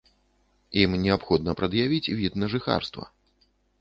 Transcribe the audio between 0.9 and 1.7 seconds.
неабходна